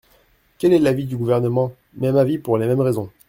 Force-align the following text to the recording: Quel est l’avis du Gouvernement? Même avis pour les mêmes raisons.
Quel 0.57 0.73
est 0.73 0.79
l’avis 0.79 1.05
du 1.05 1.15
Gouvernement? 1.15 1.73
Même 1.93 2.15
avis 2.15 2.39
pour 2.39 2.57
les 2.57 2.65
mêmes 2.65 2.81
raisons. 2.81 3.11